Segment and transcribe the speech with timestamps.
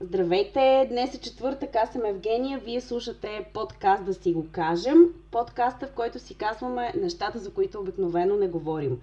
[0.00, 0.86] Здравейте!
[0.90, 2.58] Днес е четвъртък, аз съм Евгения.
[2.58, 5.08] Вие слушате подкаст да си го кажем.
[5.30, 9.00] Подкаста, в който си казваме нещата, за които обикновено не говорим.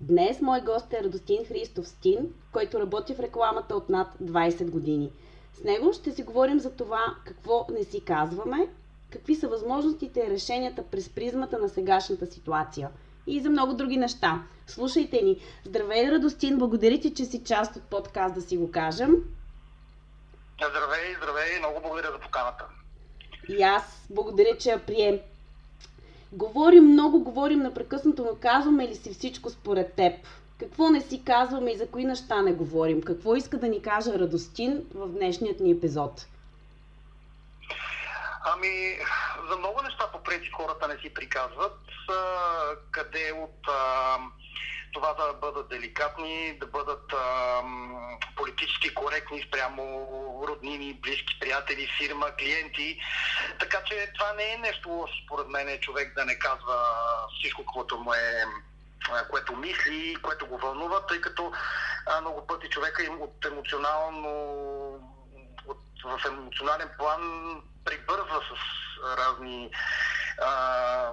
[0.00, 2.18] Днес мой гост е Радостин Христов Стин,
[2.52, 5.10] който работи в рекламата от над 20 години.
[5.52, 8.68] С него ще си говорим за това какво не си казваме,
[9.10, 12.88] какви са възможностите и решенията през призмата на сегашната ситуация
[13.26, 14.42] и за много други неща.
[14.66, 15.36] Слушайте ни!
[15.64, 16.58] Здравей, Радостин!
[16.58, 19.16] Благодаря ти, че си част от подкаст да си го кажем.
[20.62, 22.64] Здравей, здравей, много благодаря за поканата.
[23.48, 25.20] И аз благодаря, че я прием.
[26.32, 30.12] Говорим много, говорим непрекъснато, но казваме ли си всичко според теб?
[30.60, 33.02] Какво не си казваме и за кои неща не говорим?
[33.02, 36.26] Какво иска да ни каже Радостин в днешният ни епизод?
[38.44, 38.98] Ами,
[39.50, 41.78] за много неща по принцип хората не си приказват.
[42.90, 43.68] Къде от
[44.94, 47.62] това да бъдат деликатни, да бъдат а,
[48.36, 49.84] политически коректни спрямо
[50.48, 53.00] роднини, близки приятели, фирма, клиенти.
[53.58, 56.76] Така че това не е нещо лошо, според мен, човек да не казва
[57.38, 58.44] всичко, което му е
[59.30, 61.52] което мисли, което го вълнува, тъй като
[62.06, 64.30] а, много пъти човека им от емоционално
[65.66, 67.22] от, в емоционален план
[67.84, 68.56] прибързва с
[69.18, 69.70] разни
[70.42, 71.10] а,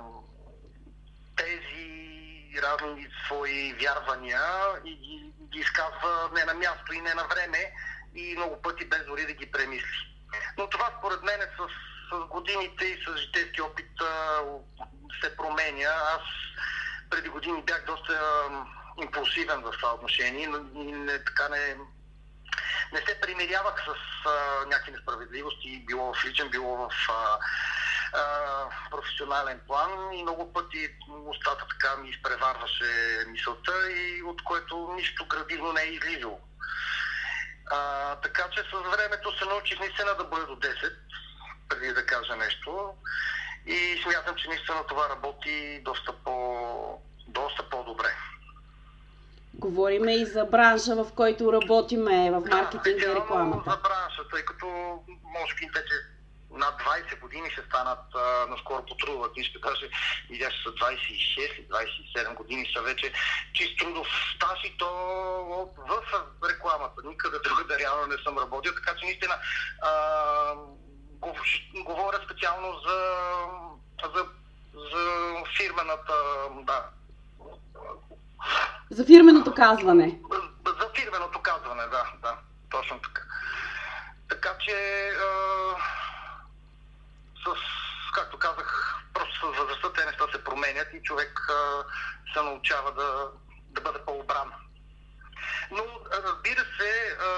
[2.60, 4.42] разни свои вярвания
[4.86, 7.74] и ги, ги изказва не на място и не на време
[8.16, 10.16] и много пъти без дори да ги премисли.
[10.58, 11.68] Но това според мен с,
[12.16, 13.92] с годините и с житейски опит
[15.24, 15.90] се променя.
[15.90, 16.22] Аз
[17.10, 18.20] преди години бях доста
[19.02, 21.78] импулсивен в това отношение и не, така не,
[22.94, 23.90] не се примирявах с
[24.26, 27.40] а, някакви несправедливости, било в личен, било в а,
[28.92, 30.90] професионален план и много пъти
[31.28, 36.40] устата така ми изпреварваше мисълта и от което нищо градивно не е излизало.
[37.72, 40.94] А, така че с времето се научих наистина да бъда до 10,
[41.70, 42.94] преди да кажа нещо.
[43.66, 48.16] И смятам, че наистина това работи доста, по, доста по-добре.
[49.54, 53.72] Говориме и за бранша, в който работиме, в маркетинга да, и рекламата.
[53.72, 54.68] за бранша, тъй като
[55.24, 55.94] може би вече
[56.54, 59.90] над 20 години ще станат, а, наскоро по трудова книжка, даже
[60.30, 63.14] видях, са 26 27 години са вече
[63.54, 64.90] чист трудов стаж и то
[65.78, 66.02] в
[66.50, 67.02] рекламата.
[67.06, 69.36] Никъде другаде реално не съм работил, така че наистина
[69.82, 69.92] а,
[71.76, 72.98] говоря специално за,
[74.16, 74.26] за,
[74.92, 76.14] за фирмената,
[76.62, 76.86] да.
[78.90, 80.20] За фирменото казване.
[80.66, 82.36] За фирменото казване, да, да,
[82.72, 83.22] точно така.
[84.30, 84.74] Така че
[85.10, 85.76] а,
[87.46, 87.56] с,
[88.16, 91.84] както казах, просто с възрастта те неща се променят и човек а,
[92.34, 93.28] се научава да,
[93.70, 94.52] да бъде по-обран.
[95.72, 97.30] Но, разбира се, а,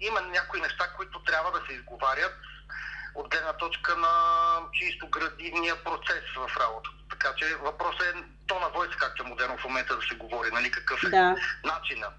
[0.00, 2.36] има някои неща, които трябва да се изговарят
[3.14, 4.14] от гледна точка на
[4.72, 6.96] чисто градивния процес в работата.
[7.10, 8.14] Така че въпросът е
[8.46, 11.36] то на войс, както е модерно в момента да се говори, нали, какъв е да.
[11.64, 12.14] начинът.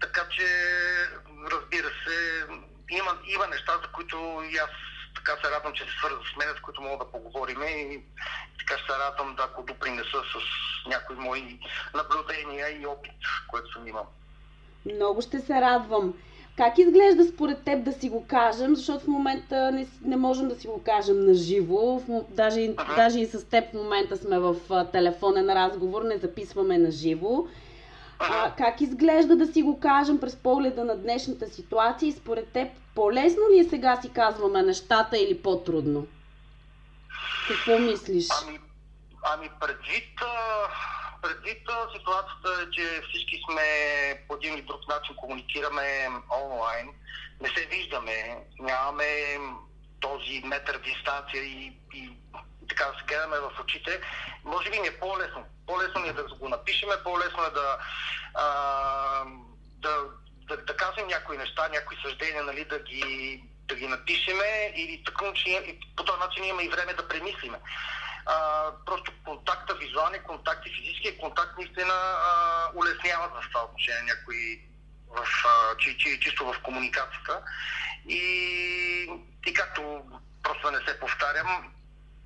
[0.00, 0.46] Така че,
[1.52, 2.46] разбира се,
[2.90, 4.70] има, има неща, за които и аз
[5.24, 8.02] така се радвам, че се свърза с мен, с които мога да поговорим и
[8.58, 11.58] така се радвам да ако допринеса с някои мои
[11.94, 13.12] наблюдения и опит,
[13.48, 14.06] който съм имал.
[14.94, 16.14] Много ще се радвам.
[16.56, 20.54] Как изглежда според теб да си го кажем, защото в момента не, не можем да
[20.54, 22.02] си го кажем на живо.
[22.28, 22.96] Даже, uh-huh.
[22.96, 24.56] даже и с теб в момента сме в
[24.92, 27.46] телефонен разговор, не записваме на живо.
[28.18, 32.68] А, как изглежда да си го кажем през погледа на днешната ситуация и според теб
[32.94, 36.06] по-лесно ли е сега си казваме нещата или по-трудно?
[37.48, 38.26] Какво мислиш?
[38.42, 38.58] Ами,
[39.22, 40.08] ами предвид,
[41.22, 41.62] предвид
[41.98, 43.62] ситуацията е, че всички сме
[44.28, 46.08] по един или друг начин комуникираме
[46.44, 46.88] онлайн,
[47.40, 49.38] не се виждаме, нямаме
[50.00, 52.10] този метър дистанция и, и
[52.68, 54.00] така да се гледаме в очите,
[54.44, 55.44] може би ни е по-лесно.
[55.66, 57.78] По-лесно ни е да го напишеме, по-лесно е да,
[58.34, 58.46] а,
[59.78, 60.04] да,
[60.48, 65.32] да, да кажем някои неща, някои съждения, нали, да ги, да ги напишеме или така,
[65.34, 67.58] че по този начин имаме и време да премислиме.
[68.26, 71.94] А, просто контакта, визуалния контакт и физическия контакт наистина
[72.74, 74.60] улесняват в това отношение някои
[75.16, 75.24] в,
[75.78, 77.40] чи, чи, чисто в комуникацията.
[78.08, 78.22] И,
[79.46, 80.02] и както
[80.42, 81.72] просто не се повтарям,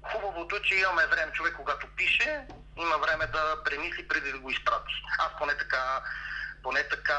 [0.02, 1.32] Хубавото е, че имаме време.
[1.32, 2.46] Човек, когато пише,
[2.76, 4.94] има време да премисли преди да го изпрати.
[5.18, 6.02] Аз поне така,
[6.62, 7.18] поне така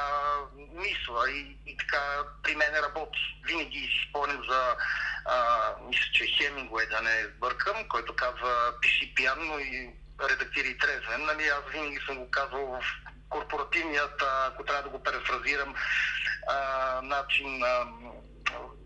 [0.56, 2.02] мисля и, и така
[2.44, 3.20] при мен работи.
[3.46, 4.76] Винаги си спомням за,
[5.26, 9.94] а, мисля, че Хемингуей, да не бъркам, който казва пиши пияно и
[10.30, 11.26] редактири трезвен.
[11.26, 12.82] Нали, аз винаги съм го казвал в
[13.30, 15.76] корпоративният, ако трябва да го префразирам,
[16.48, 16.56] а,
[17.02, 17.86] начин а,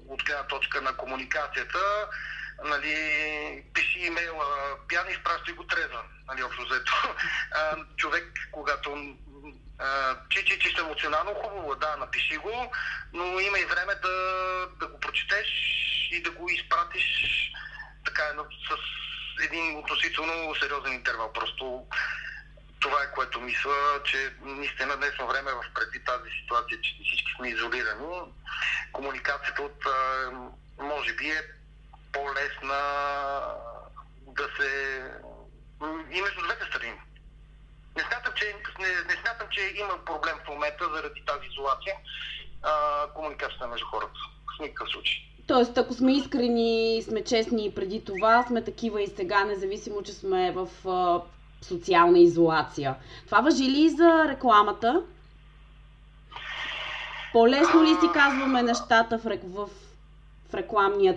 [0.07, 1.79] от гледна точка на комуникацията,
[2.63, 4.45] нали, пиши имейла
[4.87, 7.15] пиян и изпращи го трезва, нали, общо взето.
[7.97, 9.15] човек, когато
[10.29, 12.71] чи, чи, чисто емоционално хубаво, да, напиши го,
[13.13, 14.09] но има и време да,
[14.79, 15.47] да го прочетеш
[16.11, 17.05] и да го изпратиш
[18.05, 18.23] така
[18.69, 18.77] с
[19.43, 21.33] един относително сериозен интервал.
[21.33, 21.85] Просто
[22.79, 27.49] това е което мисля, че наистина днесно време в преди тази ситуация, че всички сме
[27.49, 28.33] изолирани,
[28.91, 29.85] комуникацията от
[30.79, 31.41] може би е
[32.13, 32.81] по-лесна
[34.27, 35.01] да се...
[36.11, 36.93] и между двете страни.
[37.95, 41.95] Не смятам, че, не, не смятам, че има проблем в момента заради тази изолация
[42.63, 44.19] а, комуникацията между хората.
[44.57, 45.15] В никакъв случай.
[45.47, 50.51] Тоест, ако сме искрени, сме честни преди това, сме такива и сега, независимо, че сме
[50.51, 51.21] в а,
[51.65, 52.95] социална изолация.
[53.25, 55.03] Това въжи ли и за рекламата?
[57.33, 59.69] По-лесно ли си казваме нещата в, в,
[60.49, 61.15] в, рекламния,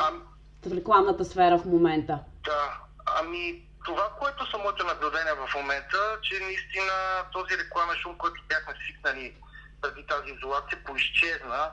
[0.66, 2.18] в рекламната сфера в момента?
[2.44, 6.92] Да, ами това, което са моите наблюдения в момента, че наистина
[7.32, 9.34] този рекламен шум, който бяхме свикнали
[9.82, 11.70] преди тази изолация, поизчезна.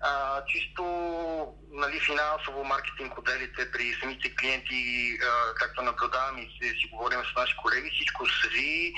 [0.00, 0.82] А, чисто
[1.70, 7.36] нали, финансово маркетинг отделите при самите клиенти, а, както наблюдавам и си, си говорим с
[7.36, 8.94] наши колеги, всичко сви,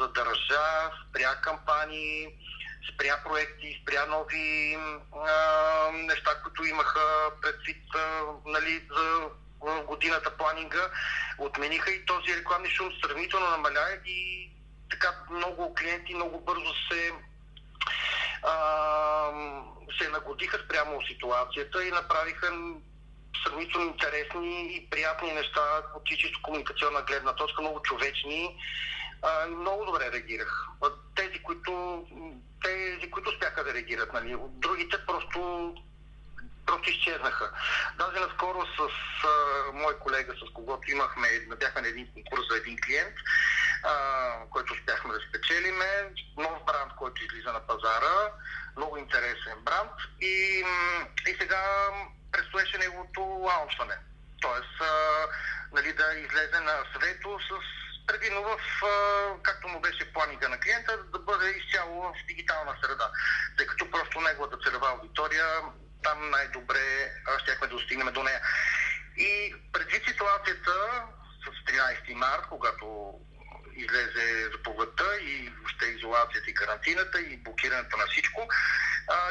[0.00, 2.28] задържа, спря кампании,
[2.94, 4.76] спря проекти, спря нови
[5.26, 9.28] а, неща, които имаха предвид а, нали, за
[9.86, 10.90] годината планинга,
[11.38, 14.50] отмениха и този рекламни шум сравнително намаля и
[14.90, 17.12] така много клиенти много бързо се
[18.42, 18.52] а,
[19.98, 22.46] се нагодиха спрямо ситуацията и направиха
[23.44, 28.56] сравнително интересни и приятни неща от чисто комуникационна гледна точка, много човечни.
[29.22, 30.66] А, много добре реагирах.
[31.14, 32.04] Тези, които,
[32.62, 34.36] тези, които успяха да реагират, нали.
[34.50, 35.74] Другите просто
[36.70, 37.50] просто изчезнаха.
[37.98, 38.80] Даже наскоро с
[39.24, 41.28] а, мой колега, с когото имахме,
[41.60, 43.14] бяхме на един конкурс за един клиент,
[43.84, 43.92] а,
[44.50, 48.32] който успяхме да спечелиме, нов бранд, който излиза на пазара,
[48.76, 50.64] много интересен бранд и,
[51.28, 51.62] и сега
[52.32, 53.94] предстоеше неговото лаунчване.
[54.40, 55.26] Тоест, а,
[55.72, 57.79] нали, да излезе на свето с
[58.10, 58.58] предимно в,
[59.42, 63.10] както му беше планинга на клиента, да бъде изцяло в дигитална среда,
[63.56, 65.46] тъй като просто неговата целева аудитория
[66.02, 67.12] там най-добре
[67.42, 68.40] щяхме да достигнем до нея.
[69.16, 70.72] И предвид ситуацията
[71.44, 73.14] с 13 март, когато
[73.76, 78.48] излезе заповедта и въобще изолацията и карантината и блокирането на всичко,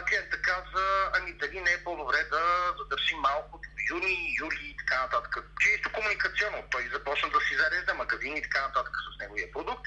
[0.10, 5.44] клиентът каза, ами дали не е по-добре да задържим малко юни, юли и така нататък.
[5.60, 6.64] Чисто комуникационно.
[6.72, 9.82] Той започна да си зарежда магазини и така нататък с неговия продукт.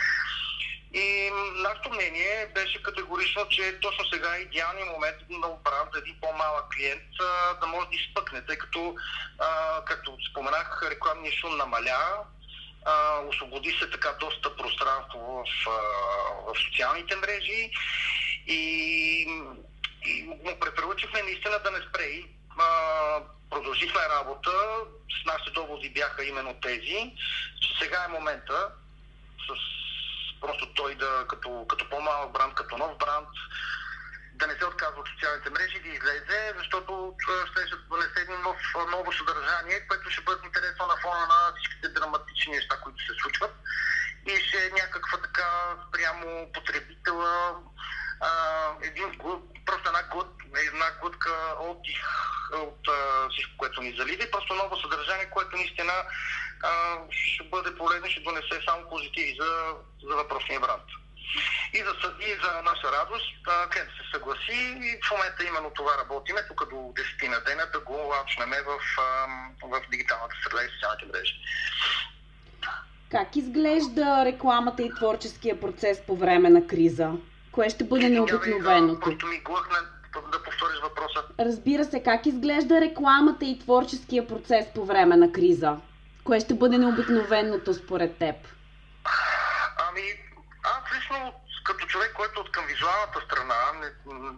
[0.95, 6.17] И нашето мнение беше категорично, че точно сега е идеалният момент да оправям за един
[6.21, 7.03] по-малък клиент
[7.61, 8.97] да може да изпъкне, тъй като,
[9.85, 12.25] както споменах, рекламния шум намаля,
[13.29, 15.71] освободи се така доста пространство в,
[16.47, 17.71] в социалните мрежи
[18.47, 18.61] и,
[20.05, 22.05] и му препоръчихме наистина да не спре.
[22.05, 22.27] И,
[23.51, 24.51] продължихме работа,
[25.23, 27.17] с нашите доводи бяха именно тези,
[27.79, 28.69] сега е момента
[29.47, 29.53] с
[30.41, 33.29] просто той да, като, като по-малък бранд, като нов бранд,
[34.35, 37.15] да не се отказва от социалните мрежи, да излезе, защото
[37.51, 38.57] ще ще донесе в
[38.91, 43.55] ново съдържание, което ще бъде интересно на фона на всичките драматични неща, които се случват.
[44.27, 47.55] И ще е някаква така прямо потребителя,
[48.21, 48.31] а,
[48.83, 50.29] един глуд, просто една, глуд,
[50.67, 52.01] една глътка отдих
[52.53, 55.93] от а, всичко, което ни залива просто ново съдържание, което наистина
[56.63, 59.75] а, ще бъде полезно, ще донесе само позитиви за,
[60.09, 60.89] за въпросния бранд.
[61.73, 63.27] И за, и за наша радост,
[63.73, 67.81] клиент се съгласи и в момента именно това работиме, тук до 10 на дена да
[67.81, 68.79] го лаучнеме в,
[69.63, 71.35] в дигиталната среда и социалните мрежи.
[73.11, 77.13] Как изглежда рекламата и творческия процес по време на криза?
[77.53, 79.01] Кое ще бъде необикновеното?
[79.01, 79.79] Просто ми глъхна
[80.33, 81.23] да повториш въпроса.
[81.41, 85.77] Разбира се, как изглежда рекламата и творческия процес по време на криза?
[86.25, 88.37] Кое ще бъде необикновеното според теб?
[89.89, 90.03] Ами,
[90.65, 91.33] аз лично
[91.65, 93.87] като човек, който от към визуалната страна, не,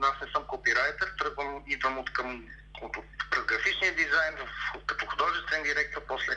[0.03, 2.45] аз не съм копирайтер, тръгвам, идвам от към
[2.83, 3.05] от, от,
[3.39, 6.33] от графичния дизайн, в, като художествен директор, после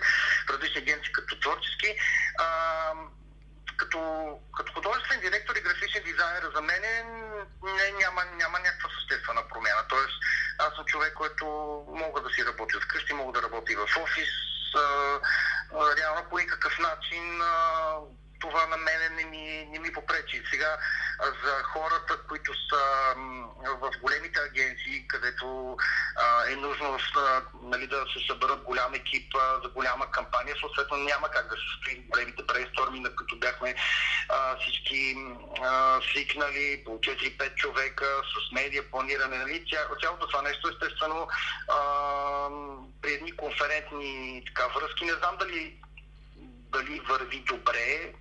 [0.50, 1.96] различни агенции като творчески.
[2.40, 2.46] А,
[3.78, 4.00] като,
[4.58, 6.82] като художествен директор и графичен дизайнер за мен
[7.64, 9.84] не, няма, няма някаква съществена промяна.
[9.90, 10.14] Тоест,
[10.58, 11.46] аз съм човек, който
[11.88, 14.30] мога да си работя вкъщи, мога да работя и в офис.
[14.76, 15.20] А,
[15.98, 17.98] реално по никакъв начин а,
[18.40, 20.44] това на мене не ми, не ми попречи.
[20.52, 20.78] Сега
[21.46, 22.82] за хората, които са
[23.82, 25.78] в големите агенции, където
[26.16, 30.98] а, е нужно а, нали, да се съберат голям екип а, за голяма кампания, съответно
[30.98, 33.76] няма как да се стои големите брейнсторми, на които бяхме
[34.30, 35.16] а, всички
[35.62, 39.38] а, свикнали по 4-5 човека с медия, планиране.
[39.38, 39.66] Нали?
[40.02, 41.28] Цялото това нещо, естествено,
[41.68, 41.80] а,
[43.02, 45.78] при едни конферентни така, връзки, не знам дали
[46.72, 48.14] дали върви добре,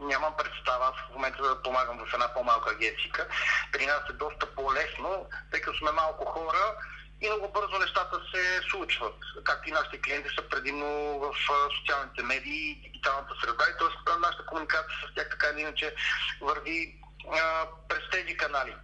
[0.00, 0.84] нямам представа.
[0.84, 3.26] Аз в момента да помагам в една по-малка агенцика.
[3.72, 6.74] При нас е доста по-лесно, тъй като сме малко хора
[7.20, 9.14] и много бързо нещата се случват.
[9.44, 11.34] Както и нашите клиенти са предимно в
[11.78, 13.64] социалните медии и дигиталната среда.
[13.70, 14.18] И т.е.
[14.18, 15.94] нашата комуникация с тях така или иначе
[16.40, 16.94] върви
[17.32, 18.74] а, през тези канали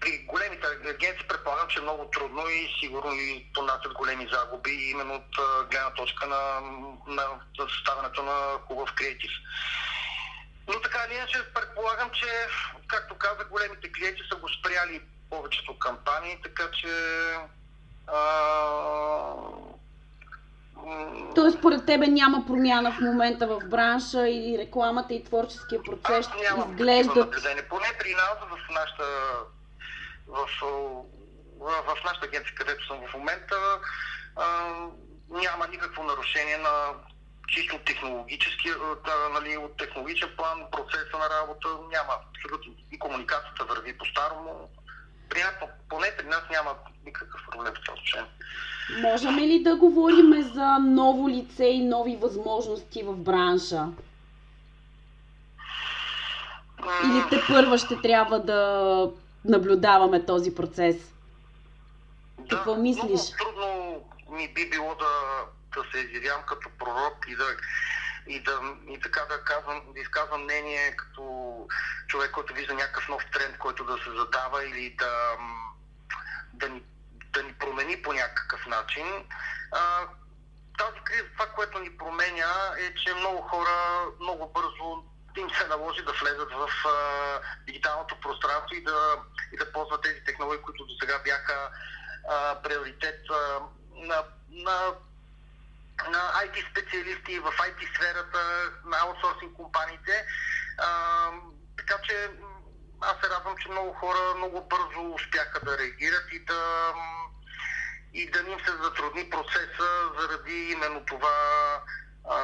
[0.00, 5.14] при големите агенции предполагам, че е много трудно и сигурно и понасят големи загуби, именно
[5.14, 5.36] от
[5.70, 6.60] гледна точка на,
[7.06, 7.24] на
[7.70, 9.30] съставянето на хубав креатив.
[10.68, 12.26] Но така или иначе предполагам, че,
[12.86, 15.00] както казах, големите клиенти са го спряли
[15.30, 16.88] повечето кампании, така че
[18.06, 18.20] а,
[21.34, 26.28] Тоест, според тебе няма промяна в момента в бранша и рекламата и творческия процес
[26.68, 27.34] изглеждат...
[27.68, 29.04] Поне при нас в нашата
[30.28, 30.48] в,
[31.60, 33.56] в, в нашата агенция, където съм в момента,
[34.36, 34.74] а,
[35.30, 36.94] няма никакво нарушение на
[37.48, 38.68] чисто технологически,
[39.32, 42.72] нали, от технологичен план, процеса на работа няма абсолютно.
[42.92, 44.68] И комуникацията върви по-старому.
[45.28, 45.54] При нас,
[45.88, 46.74] поне при нас няма
[47.06, 48.30] никакъв проблем в това отношение.
[49.02, 53.86] Можем ли да говорим за ново лице и нови възможности в бранша?
[57.04, 59.10] Или те първа ще трябва да
[59.44, 60.96] наблюдаваме този процес.
[62.38, 63.04] Да, Какво мислиш?
[63.04, 65.44] Много трудно ми би било да,
[65.74, 67.44] да се изявявам като пророк и да,
[68.28, 71.66] и, да, и така да, казвам, да изказвам мнение като
[72.08, 75.36] човек, който вижда някакъв нов тренд, който да се задава или да,
[76.52, 76.82] да, ни,
[77.32, 79.06] да ни промени по някакъв начин.
[79.72, 80.06] А,
[80.78, 85.04] тази криза, това, което ни променя е, че много хора много бързо
[85.36, 89.16] им се наложи да влезат в а, дигиталното пространство и да,
[89.52, 91.70] и да ползват тези технологии, които до сега бяха
[92.28, 93.60] а, приоритет а,
[93.94, 94.94] на, на,
[96.06, 100.26] на IT специалисти в IT сферата, на аутсорсинг компаниите.
[100.78, 101.30] А,
[101.76, 102.30] така че
[103.00, 106.94] аз се радвам, че много хора много бързо успяха да реагират и да
[108.14, 111.82] и да им се затрудни процеса заради именно това
[112.30, 112.36] а,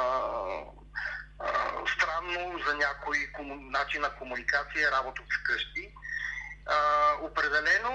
[1.87, 3.55] странно за някой кому...
[3.71, 5.93] начин на комуникация, работа вкъщи.
[6.67, 7.93] А, определено,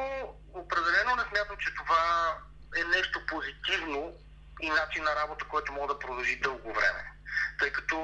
[0.54, 2.36] определено не смятам, че това
[2.78, 4.14] е нещо позитивно
[4.62, 7.12] и начин на работа, който може да продължи дълго време.
[7.60, 7.98] Тъй като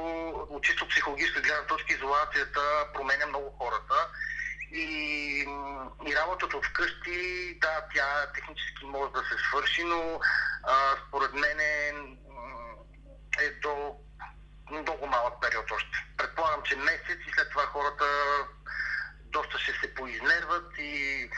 [0.50, 2.62] от чисто психологическа гледна точка изолацията
[2.93, 4.09] променя много хората
[4.71, 4.85] и,
[6.07, 10.19] и работата от вкъщи, да, тя технически може да се свърши, но
[10.63, 11.93] а, според мен е,
[13.39, 13.95] е до
[14.71, 16.05] много малък период още.
[16.17, 18.05] Предполагам, че месец и след това хората
[19.25, 21.29] доста ще се поизнерват и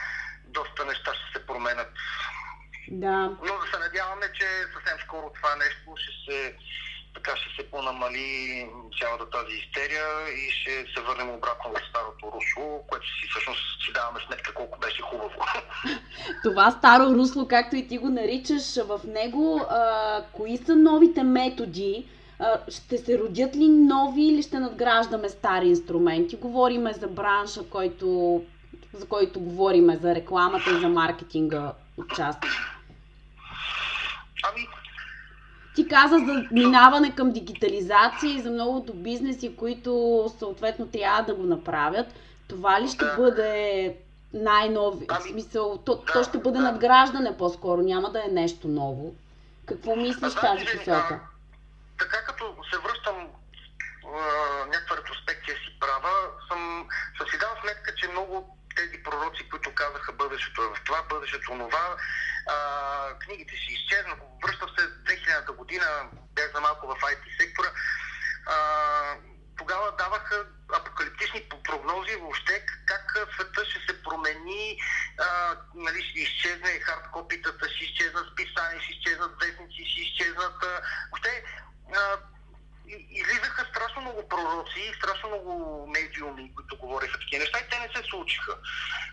[0.44, 1.92] доста неща ще се променят.
[2.90, 3.30] Да.
[3.46, 6.56] Но да се надяваме, че съвсем скоро това нещо ще се
[7.14, 8.66] така ще се понамали
[9.00, 10.06] цялата тази истерия
[10.38, 14.78] и ще се върнем обратно в старото русло, което си всъщност си даваме сметка колко
[14.78, 15.40] беше хубаво.
[16.44, 22.06] Това старо русло, както и ти го наричаш, в него а, кои са новите методи,
[22.68, 26.36] ще се родят ли нови или ще надграждаме стари инструменти?
[26.36, 28.42] Говориме за бранша, който,
[28.92, 32.48] за който говориме, за рекламата и за маркетинга отчасти.
[34.42, 34.68] Ами,
[35.74, 41.42] ти каза за минаване към дигитализация и за многото бизнеси, които съответно трябва да го
[41.42, 42.06] направят.
[42.48, 43.16] Това ли ще да.
[43.16, 43.96] бъде
[44.34, 45.06] най-нови?
[45.08, 46.64] Ами, в смисъл, то, да, то ще бъде да.
[46.64, 49.14] надграждане по-скоро, няма да е нещо ново.
[49.66, 51.20] Какво мислиш в тази посока?
[51.98, 53.28] така като се връщам
[54.66, 56.14] някаква ретроспекция си права,
[56.48, 61.02] съм, съм си дал сметка, че много тези пророци, които казаха бъдещето е в това,
[61.10, 61.96] бъдещето това,
[62.48, 64.18] а, книгите си изчезнат.
[64.44, 65.86] Връщам се 2000-та година,
[66.34, 67.68] бях за малко в IT сектора.
[68.46, 68.56] А,
[69.58, 74.78] тогава даваха апокалиптични прогнози въобще как света ще се промени,
[75.18, 80.64] а, нали, ще изчезне хардкопитата, ще изчезнат списания, ще изчезнат вестници, ще изчезнат.
[81.10, 81.44] Въобще
[83.10, 87.88] излизаха страшно много пророци публикации, страшно много медиуми, които говориха такива неща и те не
[87.96, 88.54] се случиха.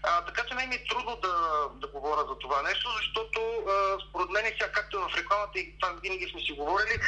[0.04, 1.34] А, така че мен ми е трудно да,
[1.76, 5.94] да говоря за това нещо, защото а, според мен сега както в рекламата и това
[6.04, 7.00] винаги сме си говорили,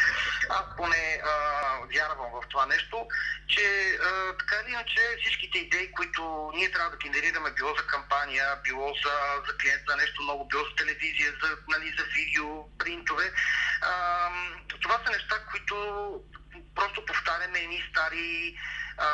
[0.49, 1.31] аз поне а,
[1.93, 3.07] вярвам в това нещо,
[3.47, 8.45] че а, така или иначе всичките идеи, които ние трябва да генерираме, било за кампания,
[8.63, 9.15] било за,
[9.47, 13.31] за клиент, за нещо много, било за телевизия, за, нали, за видео, принтове,
[13.81, 13.91] а,
[14.81, 15.75] това са неща, които
[16.75, 18.57] просто повтаряме едни стари,
[18.97, 19.09] а,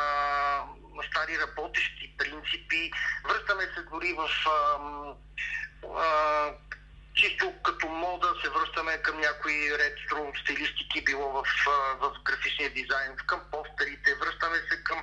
[1.10, 2.90] стари работещи принципи.
[3.24, 4.78] Връщаме се дори в а,
[5.98, 6.52] а,
[7.14, 11.44] чисто като мода се връщаме към някои ретро стилистики, било в,
[12.00, 15.02] в графичния дизайн, към постерите, връщаме се към,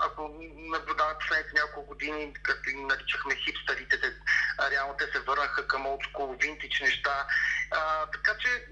[0.00, 4.12] ако наблюдаваме последните няколко години, както ги наричахме хипстерите, те,
[4.70, 7.26] реално те се върнаха към олдскул, винтич неща.
[7.70, 8.66] А, така че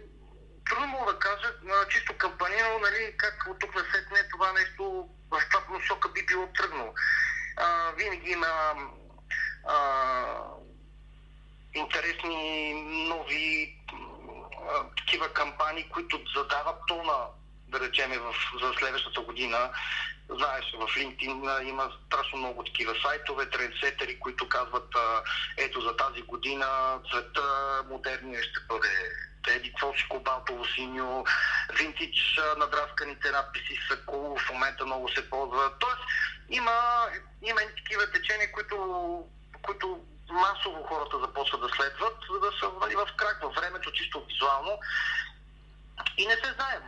[0.71, 1.55] трудно мога да кажа,
[1.91, 6.47] чисто кампанийно, нали, как от тук на сетне това нещо в това посока би било
[6.47, 6.95] тръгнало.
[7.57, 8.75] А, винаги има
[9.69, 9.77] а,
[11.75, 12.75] интересни
[13.09, 13.77] нови
[14.71, 17.27] а, такива кампании, които задават тона,
[17.71, 19.71] да речеме, в, за следващата година.
[20.29, 24.95] Знаеш, в LinkedIn има страшно много такива сайтове, трендсетери, които казват,
[25.57, 27.43] ето за тази година цвета
[27.91, 28.89] модерния ще бъде
[29.49, 31.25] еди си кобалтово синьо,
[31.79, 35.73] винтич надрасканите надписи са кул, в момента много се ползва.
[35.79, 36.01] Тоест,
[36.49, 37.07] има,
[37.43, 38.77] има такива течения, които,
[39.63, 40.01] които
[40.31, 44.79] масово хората започват да следват, за да са нали, в крак във времето, чисто визуално.
[46.17, 46.83] И не се знаем.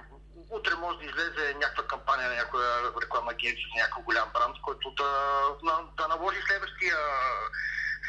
[0.52, 4.90] Утре може да излезе някаква кампания на някоя рекламна агенция за някакъв голям бранд, който
[4.90, 5.12] да,
[5.62, 6.97] да, да наложи следващия,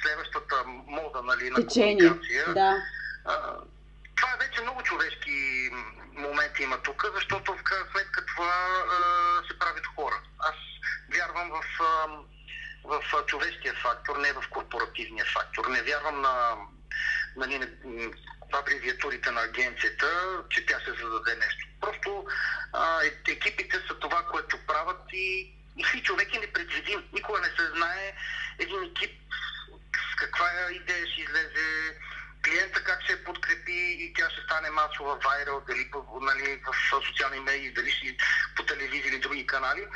[0.03, 2.53] следващата мода нали, на Течение, комуникация.
[2.53, 2.75] Да.
[3.25, 3.55] А,
[4.15, 5.69] това е вече много човешки
[6.13, 8.53] моменти има тук, защото в крайна сметка това
[8.91, 10.21] а, се правят хора.
[10.39, 10.55] Аз
[11.15, 12.07] вярвам в, а,
[12.83, 15.67] в човешкия фактор, не в корпоративния фактор.
[15.67, 16.55] Не вярвам на,
[17.35, 17.67] нали, на,
[18.51, 20.07] на абревиатурите на агенцията,
[20.49, 21.62] че тя ще зададе нещо.
[22.03, 22.25] Просто
[22.73, 25.53] а, екипите са това, което правят и,
[25.97, 27.03] и човек е непредвидим.
[27.13, 28.13] Никога не се знае
[28.59, 29.11] един екип
[30.11, 31.97] с каква идея ще излезе,
[32.45, 35.89] клиента как ще подкрепи и тя ще стане масова вайрал, дали
[36.21, 38.17] нали, в социални медии, дали ще
[38.55, 39.87] по телевизия или други канали.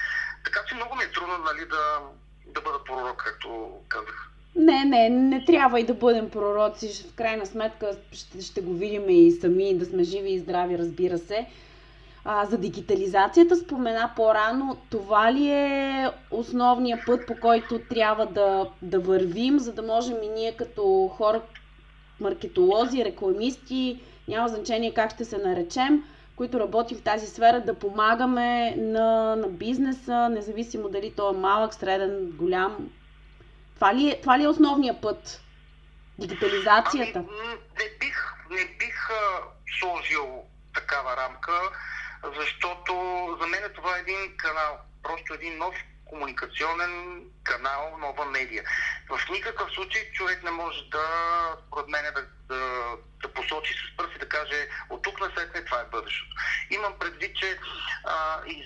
[0.45, 1.99] Така че много ми е трудно нали, да,
[2.45, 4.29] да бъда пророк, както казах.
[4.55, 7.03] Не, не, не трябва и да бъдем пророци.
[7.11, 11.17] В крайна сметка ще, ще го видим и сами, да сме живи и здрави, разбира
[11.17, 11.47] се.
[12.29, 14.77] А, за дигитализацията спомена по-рано.
[14.89, 20.27] Това ли е основният път, по който трябва да, да вървим, за да можем и
[20.27, 21.41] ние като хора,
[22.19, 26.03] маркетолози, рекламисти, няма значение как ще се наречем,
[26.35, 31.73] които работим в тази сфера, да помагаме на, на бизнеса, независимо дали то е малък,
[31.73, 32.89] среден, голям.
[33.75, 35.41] Това ли е, това ли е основният път?
[36.19, 37.19] Дигитализацията?
[37.19, 39.09] Ами, не бих, не бих
[39.79, 41.51] сложил такава рамка,
[42.23, 42.93] защото
[43.41, 45.75] за мен това е един канал, просто един нов
[46.09, 48.63] комуникационен канал, нова медия.
[49.09, 51.05] В никакъв случай човек не може да,
[51.67, 52.25] според мен, да,
[52.55, 56.35] да, да посочи с пръст и да каже от тук на след това е бъдещето.
[56.69, 57.59] Имам предвид, че
[58.03, 58.65] а, из,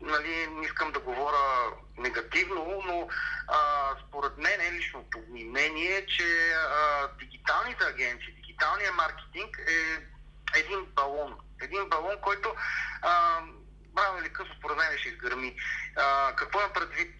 [0.00, 3.08] нали, не искам да говоря негативно, но
[3.48, 10.58] а, според мен, е личното ми мнение е, че а, дигиталните агенции, дигиталният маркетинг е
[10.58, 11.36] един балон.
[11.62, 12.54] Един балон, който
[13.02, 13.40] а,
[13.98, 15.56] рано или късно според мен ще изгърми.
[15.96, 17.14] А, какво имам предвид?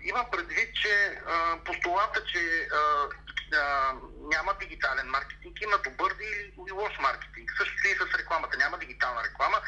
[0.00, 3.08] Имам предвид, че а, постулата, че а,
[3.56, 7.50] а, няма дигитален маркетинг, има добър или, лош маркетинг.
[7.58, 8.56] Също и с рекламата.
[8.56, 9.60] Няма дигитална реклама,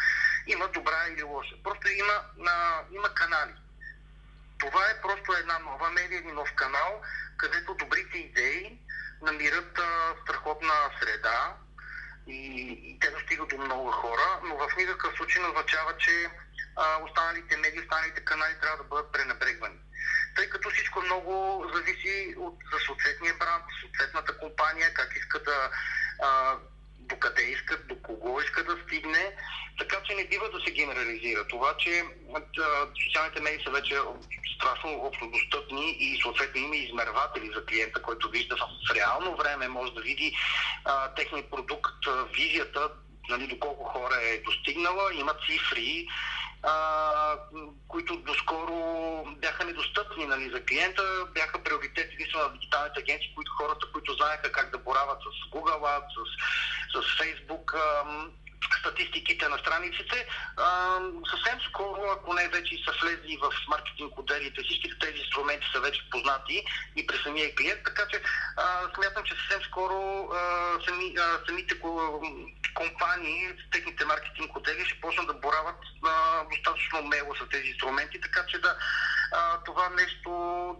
[0.46, 1.54] има добра или лоша.
[1.64, 3.54] Просто има, а, има канали.
[4.58, 7.02] Това е просто една нова медия, един нов канал,
[7.36, 8.78] където добрите идеи
[9.22, 11.56] намират а, страхотна среда,
[12.28, 16.30] и, те достигат до много хора, но в никакъв случай не означава, че
[16.76, 19.78] а, останалите медии, останалите канали трябва да бъдат пренебрегвани.
[20.36, 25.70] Тъй като всичко много зависи от за съответния бранд, съответната компания, как иска да
[26.22, 26.56] а,
[27.08, 29.32] докъде искат, до кого иска да стигне,
[29.78, 31.48] така че не бива да се генерализира.
[31.48, 32.04] Това, че
[33.04, 33.94] социалните медии са вече
[34.56, 39.92] страшно общо достъпни и съответно има измерватели за клиента, който вижда в реално време, може
[39.92, 40.36] да види
[40.84, 42.90] а, техния продукт, визията,
[43.28, 46.08] нали, доколко хора е достигнала, има цифри,
[46.62, 47.36] а,
[47.88, 51.02] които доскоро бяха недостъпни нали, за клиента,
[51.34, 55.82] бяха приоритет единствено на дигиталните агенции, които хората, които знаеха как да борават с Google
[55.82, 57.74] Ads, с, с Facebook,
[58.80, 60.26] статистиките на страниците.
[60.56, 60.98] А,
[61.30, 66.10] съвсем скоро, ако не вече са влезли в маркетинг отделите, всичките тези инструменти са вече
[66.10, 66.64] познати
[66.96, 68.22] и при самия клиент, така че
[68.56, 70.38] а, смятам, че съвсем скоро а,
[70.86, 71.74] сами, а, самите
[72.74, 78.46] компании, техните маркетинг отдели ще почнат да борават а, достатъчно мело с тези инструменти, така
[78.46, 78.76] че да
[79.32, 80.30] а, това нещо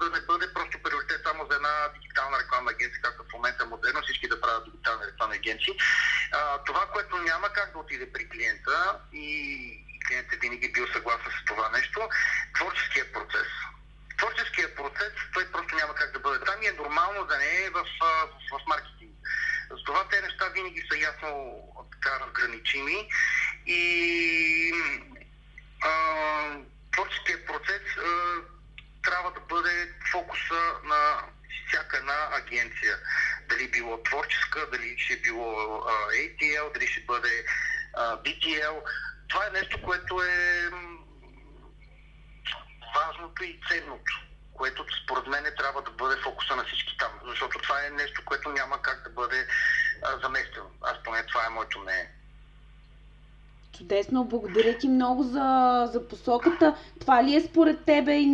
[0.01, 4.03] да не бъде просто приоритет само за една дигитална рекламна агенция, както в момента модерно
[4.03, 5.75] всички да правят дигитални рекламни агенции.
[6.33, 11.44] А, това, което няма как да отиде при клиента и клиентът винаги бил съгласен с
[11.44, 12.09] това нещо,
[12.54, 13.48] творческия процес.
[14.18, 17.70] Творческия процес, той просто няма как да бъде там и е нормално да не е
[17.70, 19.14] в, в, в маркетинг.
[19.70, 23.09] Затова те неща винаги са ясно така разграничими
[23.66, 24.72] и
[25.81, 25.90] а,
[26.92, 28.40] творческия процес а,
[29.02, 31.22] трябва да бъде фокуса на
[31.68, 32.98] всяка една агенция.
[33.59, 35.53] Дали било творческа, дали ще било
[36.11, 37.44] ATL, дали ще бъде
[37.97, 38.75] BTL.
[39.29, 40.71] Това е нещо, което е
[42.97, 44.12] важното и ценното,
[44.55, 48.49] което според мен трябва да бъде фокуса на всички там, защото това е нещо, което
[48.49, 49.47] няма как да бъде
[50.23, 50.66] заместено.
[50.83, 52.11] Аз поне това е моето мнение.
[53.79, 56.77] Чудесно, благодаря ти много за, за посоката.
[57.01, 58.25] Това ли е според тебе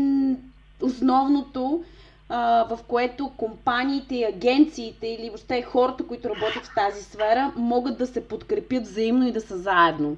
[0.81, 7.53] основното, а, в което компаниите и агенциите или въобще хората, които работят в тази сфера,
[7.57, 10.17] могат да се подкрепят взаимно и да са заедно?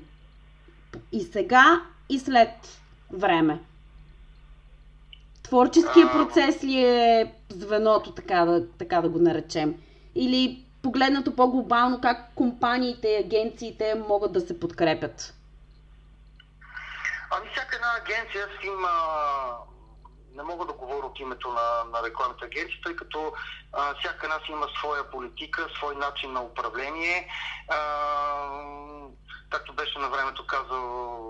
[1.12, 2.80] И сега, и след
[3.12, 3.60] време.
[5.42, 9.74] Творческия процес ли е звеното, така да, така да го наречем?
[10.14, 15.34] Или погледнато по-глобално, как компаниите и агенциите могат да се подкрепят?
[17.30, 18.88] Ами всяка една агенция си има
[20.36, 23.32] не мога да говоря от името на, на рекламните агенции, тъй като
[23.72, 27.28] а, всяка една си има своя политика, свой начин на управление.
[27.68, 27.78] А,
[29.50, 31.26] както беше на времето казал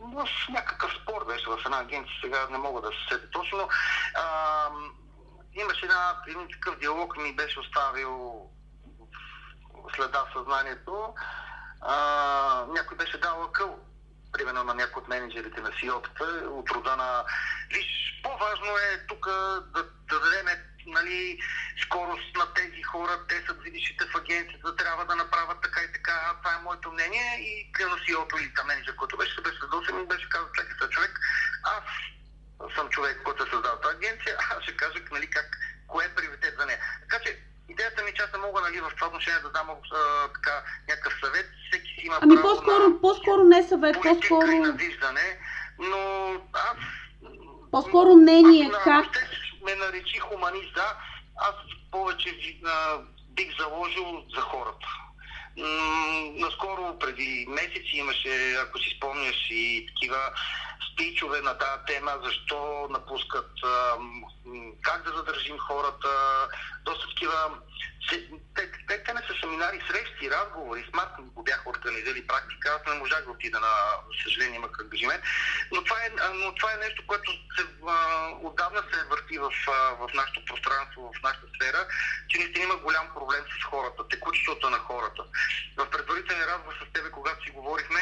[0.00, 3.68] в някакъв спор беше в една агенция, сега не мога да се седя точно.
[4.14, 4.68] А,
[5.54, 8.42] имаше една, един такъв диалог ми беше оставил
[9.96, 11.14] следа в съзнанието.
[11.80, 13.78] А, някой беше дал акъл,
[14.32, 17.24] примерно на някой от менеджерите на CEO-тата, от рода на...
[17.70, 20.46] Виж, по-важно е тук да, да дадем
[20.86, 21.38] нали,
[21.82, 26.34] скорост на тези хора, те са движещите в агенцията, трябва да направят така и така.
[26.42, 30.06] Това е моето мнение и примерно CEO-то или там менеджер, който беше, беше задължен и
[30.06, 31.20] беше казал, чакай човек,
[31.62, 31.84] аз
[32.74, 35.46] съм човек, който е създал тази агенция, аз ще кажа нали, как,
[35.86, 36.78] кое е приоритет за нея.
[37.00, 40.28] Така че идеята ми, че аз не мога нали, в това отношение да дам а,
[40.32, 41.46] така, някакъв съвет.
[41.68, 44.46] Всеки си има ами право по-скоро, на, по-скоро не съвет, по-скоро...
[44.46, 45.38] на виждане,
[45.78, 46.78] но аз...
[47.70, 49.06] По-скоро мнение, аз, как...
[49.06, 50.96] Ако ме наречи хуманист, да,
[51.36, 51.54] аз
[51.90, 52.98] повече а,
[53.28, 54.86] бих заложил за хората.
[56.36, 60.30] Наскоро, преди месеци, имаше, ако си спомняш, и такива
[60.92, 63.50] спичове на тази тема, защо напускат,
[64.82, 66.08] как да задържим хората,
[66.84, 67.50] доста такива
[68.08, 72.92] те, те, те не са семинари, срещи, разговори, с Марко го бяха организирали практика, аз
[72.92, 73.72] не можах да отида на,
[74.06, 75.22] за съжаление имах ангажимент,
[75.72, 79.50] но е, но това е нещо, което се, а, отдавна се върти в,
[80.00, 81.86] в нашето пространство, в нашата сфера,
[82.28, 85.22] че наистина има голям проблем с хората, текучеството на хората.
[85.76, 88.00] В предварителен разговор с тебе, когато си говорихме,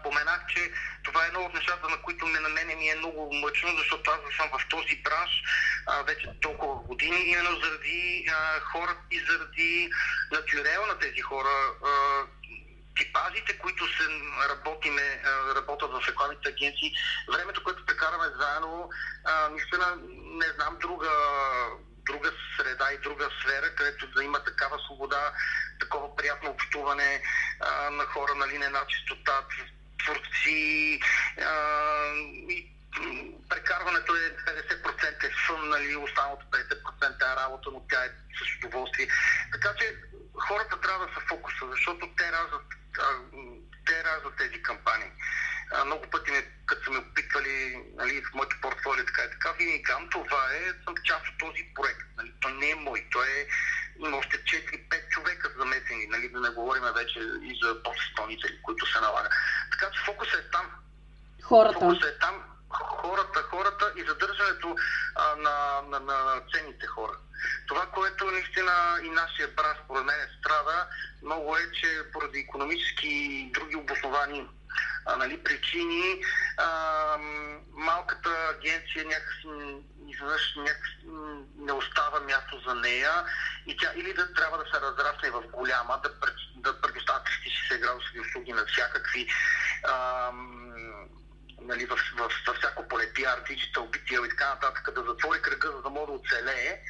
[0.00, 0.70] споменах, че
[1.02, 4.10] това е едно от нещата, на които ме на мене ми е много мъчно, защото
[4.10, 5.42] аз съм в този бранш
[5.86, 9.90] а, вече толкова години, именно заради а, хората и заради
[10.32, 11.48] натюрел на тези хора.
[11.84, 12.22] А,
[12.96, 14.04] типажите, които се
[14.48, 15.22] работиме,
[15.56, 16.92] работят в рекламните агенции,
[17.32, 18.90] времето, което прекараме заедно,
[19.50, 19.96] наистина
[20.40, 21.10] не знам друга
[22.06, 25.32] друга среда и друга сфера, където да има такава свобода,
[25.80, 27.22] такова приятно общуване
[27.60, 29.44] а, на хора, нали, не на чистота,
[30.04, 31.00] творци
[31.38, 31.52] а,
[32.50, 32.75] и
[33.48, 39.08] прекарването е 50% е сън, нали, останалото 50% е работа, но тя е с удоволствие.
[39.52, 39.96] Така че
[40.48, 42.66] хората трябва да са фокуса, защото те раждат,
[43.86, 45.10] те раждат тези кампании
[45.72, 49.52] а, много пъти, ме, като са ме опитвали нали, в моето портфолио, така и така,
[49.52, 52.06] винаги казвам, това е, съм част от този проект.
[52.16, 53.46] Нали, той не е мой, той е
[54.06, 59.00] има още 4-5 човека замесени, нали, да не говорим вече и за подизпълнители, които се
[59.00, 59.28] налага.
[59.70, 60.66] Така че фокусът е там.
[61.42, 61.72] Хората.
[61.72, 62.44] Фокусът е там,
[62.84, 64.76] хората, хората и задържането
[65.14, 67.12] а, на, на, на, ценните хора.
[67.68, 70.86] Това, което наистина и нашия бранш, според мен, страда
[71.22, 74.48] много е, че поради економически и други обосновани
[75.06, 76.22] а, нали, причини
[76.56, 76.66] а,
[77.72, 79.48] малката агенция някакси
[80.08, 80.56] изведнъж
[81.58, 83.24] не остава място за нея
[83.66, 86.10] и тя или да трябва да се разрасне в голяма, да,
[86.56, 87.20] да предоставя
[87.70, 89.28] 360 градусови услуги на всякакви
[89.88, 90.72] ам,
[91.60, 95.72] нали, в, в, в всяко поле, PR, digital, BTL и така нататък, да затвори кръга,
[95.72, 96.80] за да може да оцелее,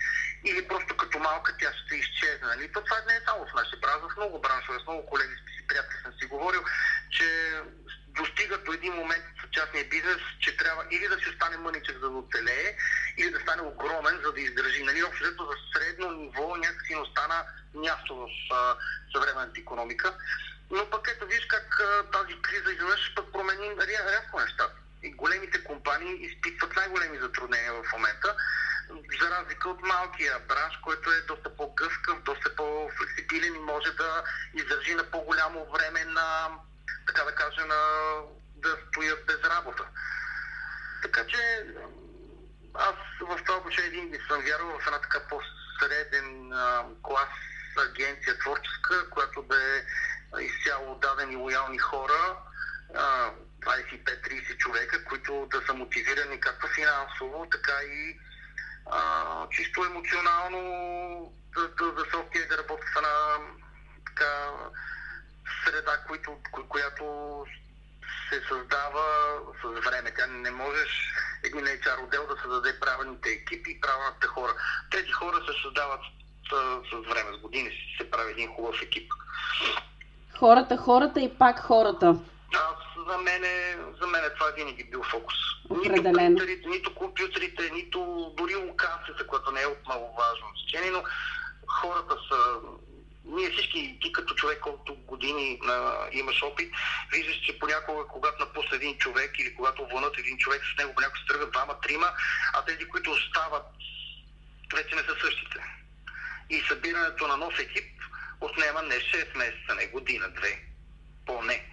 [0.45, 2.47] или просто като малка тя ще изчезне.
[2.47, 2.73] Нали?
[2.73, 5.67] То това не е само в нашия бранш, в много браншове, с много колеги, с
[5.67, 6.63] приятели съм си говорил,
[7.11, 7.61] че
[8.09, 12.11] достигат до един момент в частния бизнес, че трябва или да си остане мъничък, за
[12.11, 12.77] да оцелее,
[13.19, 14.83] или да стане огромен, за да издържи.
[14.83, 18.29] Нали, общо за средно ниво някакси не остана място в
[19.15, 20.15] съвременната економика.
[20.71, 24.75] Но пък ето виж как тази криза изведнъж пък промени рязко нещата.
[25.03, 28.37] И големите компании изпитват най-големи затруднения в момента,
[29.21, 34.25] за разлика от малкия бранш, който е доста по-гъвкав, доста по-флексибилен и може да
[34.55, 36.49] издържи на по-голямо време на,
[37.07, 37.77] така да кажа, на,
[38.57, 39.85] да стоят без работа.
[41.03, 41.67] Така че
[42.75, 47.29] аз в това отношение не съм вярвал в една така по-среден а, клас
[47.77, 49.83] агенция творческа, която да е
[50.41, 52.37] изцяло дадени лоялни хора,
[52.95, 58.19] 25-30 човека, които да са мотивирани както финансово, така и
[58.91, 60.61] а, чисто емоционално
[61.55, 63.37] да, да, да се окей да работят в една
[64.07, 64.51] така
[65.65, 67.47] среда, която, която
[68.29, 70.15] се създава с време.
[70.17, 71.13] Тя не можеш
[71.45, 74.55] един HR отдел да създаде правилните екипи и правилните хора.
[74.91, 76.01] Тези хора се създават
[76.51, 79.13] с, с време, с години се прави един хубав екип.
[80.39, 82.07] Хората, хората и пак хората.
[82.55, 83.43] Аз, за мен,
[84.01, 85.35] за мен това винаги бил фокус.
[85.71, 86.29] Определено.
[86.31, 91.03] Нито компютрите, нито, компютрите, нито дори локацията, която не е от много важно значение, но
[91.67, 92.37] хората са
[93.25, 96.71] ние всички, ти като човек, колкото години а, имаш опит,
[97.13, 101.19] виждаш, че понякога, когато напусне един човек или когато вълнат един човек, с него понякога
[101.19, 102.07] се тръгват двама, трима,
[102.55, 103.67] а тези, които остават,
[104.75, 105.59] вече не са същите.
[106.51, 107.96] И събирането на нов екип
[108.41, 110.63] отнема не 6 месеца, не година, две.
[111.27, 111.65] Поне.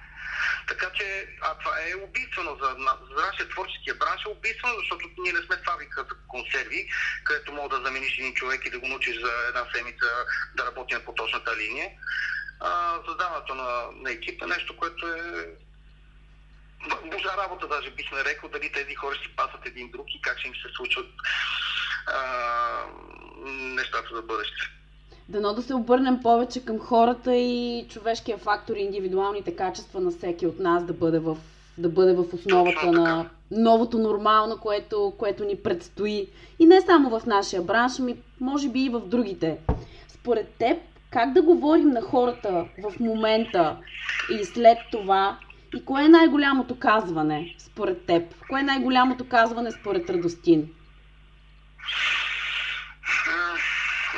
[0.68, 2.76] Така че, а това е убийствено за,
[3.16, 6.90] за нашия творческия бранш е убийствено, защото ние не сме фабрика за консерви,
[7.24, 10.06] където мога да замениш един човек и да го научиш за една седмица
[10.56, 11.90] да работи на поточната линия.
[12.60, 15.46] А, създаването на, на екип е нещо, което е
[17.12, 20.48] божа работа, даже бихме рекал, дали тези хора ще пасат един друг и как ще
[20.48, 21.08] им се случват
[22.08, 22.86] а,
[23.46, 24.70] нещата за бъдеще.
[25.30, 30.48] Дано да се обърнем повече към хората и човешкия фактор и индивидуалните качества на всеки
[30.48, 31.38] от нас да бъде в,
[31.78, 36.28] да бъде в основата на новото нормално, което, което ни предстои.
[36.60, 39.58] И не само в нашия бранш, ами може би и в другите.
[40.08, 40.78] Според теб,
[41.10, 43.78] как да говорим на хората в момента
[44.32, 45.38] и след това
[45.76, 48.36] и кое е най-голямото казване според теб?
[48.50, 50.70] Кое е най-голямото казване според Радостин?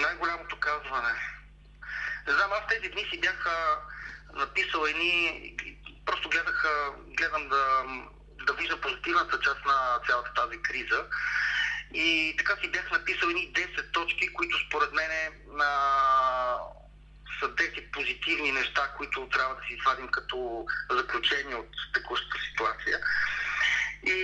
[0.02, 0.35] най-голямото
[0.66, 1.14] казване.
[2.28, 3.46] Не знам, аз тези дни си бях
[4.34, 5.56] написал едни...
[6.06, 6.66] Просто гледах,
[7.18, 7.84] гледам да,
[8.46, 11.06] да виждам позитивната част на цялата тази криза.
[11.94, 15.12] И така си бях написал едни 10 точки, които според мен
[15.48, 15.72] на
[17.40, 23.00] са 10 позитивни неща, които трябва да си извадим като заключение от текущата ситуация.
[24.04, 24.18] И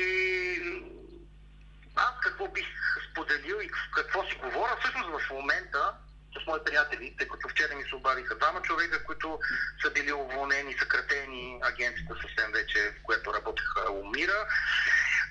[1.95, 2.67] аз какво бих
[3.12, 5.93] споделил и какво си говоря, всъщност в момента
[6.34, 9.39] с мои приятели, тъй като вчера ми се обадиха двама човека, които
[9.82, 14.48] са били уволнени, съкратени, агенцията съвсем вече, в която работеха, умира.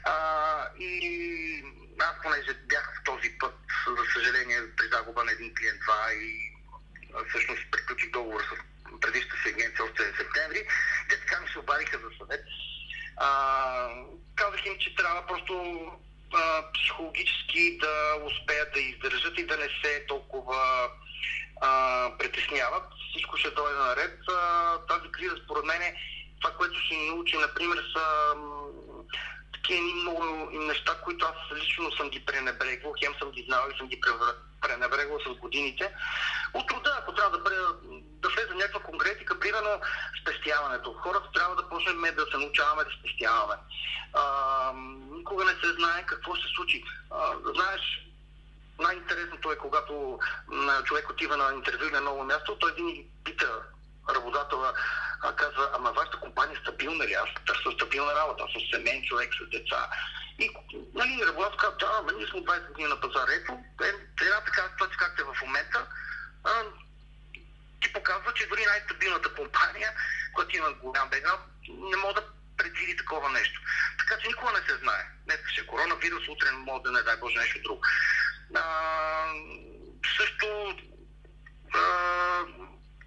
[0.04, 0.14] А,
[0.78, 1.64] и
[1.98, 3.54] аз, понеже бях в този път,
[3.88, 6.50] за съжаление, при загуба на един клиент два и
[7.28, 10.66] всъщност приключих договор с предишната си агенция още в септември,
[11.08, 12.44] те така ми се обадиха за съвет.
[13.16, 13.28] А,
[14.36, 15.54] казах им, че трябва просто
[16.34, 20.88] а, психологически да успеят да издържат и да не се толкова
[21.60, 22.84] а, притесняват.
[23.10, 24.18] Всичко ще дойде наред.
[24.28, 25.82] А, тази криза, според мен,
[26.40, 28.34] това, което ще ни научи, например, са
[29.52, 33.88] такива много неща, които аз лично съм ги пренебрегвал, хем съм ги знал и съм
[33.88, 34.00] ги
[34.60, 35.94] пренебрегвал с годините.
[36.54, 37.74] От труда, ако трябва да,
[38.22, 39.80] да влезе някаква конкретика, примерно
[40.22, 40.92] спестяването.
[40.92, 43.54] Хората трябва да почнем да се научаваме да спестяваме.
[44.12, 44.72] А,
[45.10, 46.84] никога не се знае какво се случи.
[47.10, 47.80] А, знаеш,
[48.78, 50.18] най-интересното е, когато
[50.84, 53.62] човек отива на интервю на ново място, той винаги пита
[54.08, 54.72] работодателя,
[55.36, 57.12] казва, ама вашата компания е стабилна ли?
[57.12, 59.90] Аз търся стабилна работа, аз съм семейен човек с деца.
[60.38, 60.50] И
[60.94, 63.32] нали, работодател казва, да, ние сме 20 години на пазара.
[63.32, 63.52] Ето,
[63.82, 63.88] е,
[64.24, 65.86] една така ситуация, както е в момента,
[67.80, 69.92] ти показва, че дори най-стабилната компания,
[70.34, 72.24] която има голям бекграунд, не може да
[72.56, 73.60] предвиди такова нещо.
[73.98, 75.04] Така че никога не се знае.
[75.24, 77.82] Днес ще е коронавирус, утре може да не дай Боже нещо друго.
[78.54, 78.64] А,
[80.18, 80.76] също
[81.74, 81.82] а,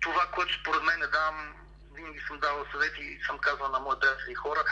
[0.02, 1.54] това, което според мен е дам
[1.96, 4.64] винаги съм давал съвети и съм казвал на моите приятели хора,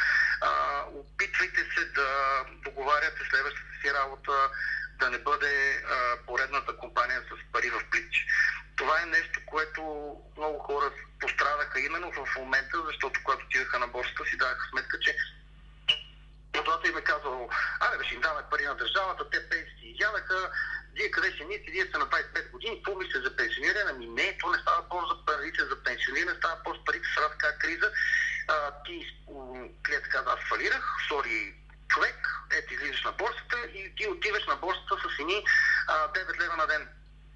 [0.41, 2.09] а, опитвайте се да
[2.65, 4.49] договаряте следващата си работа,
[4.99, 8.25] да не бъде а, поредната компания с пари в плич.
[8.75, 9.81] Това е нещо, което
[10.37, 15.15] много хора пострадаха именно в момента, защото когато отидаха на борсата си даваха сметка, че
[16.55, 20.51] Работодател им е казал, аре бе, ще им даваме пари на държавата, те пенсии изядаха,
[20.93, 23.91] вие къде ще мислите, вие сте на 25 години, какво мислите за пенсиониране?
[23.91, 27.29] Ами не, то не става по за парите за пенсиониране, става по за парите с
[27.29, 27.91] така криза.
[28.47, 29.23] А, ти,
[29.85, 31.53] клиент каза, аз фалирах, сори,
[31.87, 35.45] човек, ето излизаш на борсата и ти отиваш на борсата с едни
[35.87, 36.89] 9 лева на ден.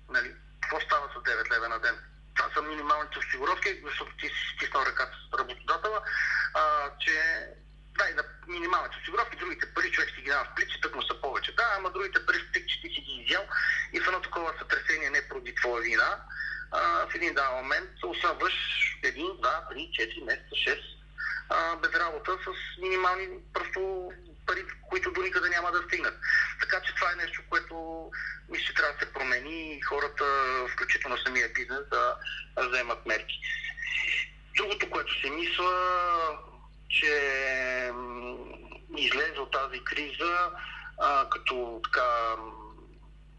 [0.09, 0.35] Нали?
[0.65, 1.95] Какво става с 9 лева на ден?
[2.35, 6.01] Това са минималните осигуровки, защото ти си стиснал ръката с работодателя,
[6.53, 6.61] а,
[6.99, 7.13] че
[7.97, 11.01] да, и на минималните осигуровки, другите пари човек ще ги дава в плици, тък му
[11.01, 11.55] са повече.
[11.55, 13.43] Да, ама другите пари в плик, че ти си ги изял
[13.93, 16.19] и в едно такова сътресение не поради твоя вина,
[16.71, 18.53] а, в един дан момент осъваш
[19.03, 20.95] един, два, три, четири месеца, шест
[21.81, 24.11] без работа с минимални просто
[24.45, 26.15] пари, които до никъде няма да стигнат.
[26.59, 27.75] Така че това е нещо, което
[28.49, 30.25] мисля, трябва да се промени и хората,
[30.73, 32.15] включително самия бизнес, да
[32.57, 33.39] вземат мерки.
[34.57, 35.71] Другото, което се мисля,
[36.89, 37.13] че
[38.97, 40.51] излезе от тази криза
[40.97, 42.35] а, като така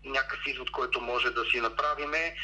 [0.04, 2.36] някакъв извод, който може да си направим е,